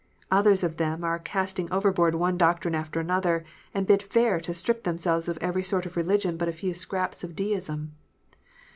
[0.31, 4.81] Others of them are casting overboard one doctrine after another, and bid fair to strip
[4.81, 7.93] themselves of every sort of religion but a few scraps of Deism.